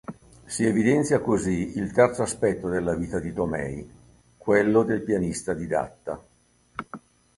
Si 0.45 0.65
evidenzia 0.65 1.19
così 1.19 1.77
il 1.77 1.91
terzo 1.91 2.23
aspetto 2.23 2.67
della 2.69 2.95
vita 2.95 3.19
di 3.19 3.31
Tomei, 3.33 3.87
quello 4.35 4.81
del 4.81 5.03
pianista 5.03 5.53
didatta. 5.53 6.19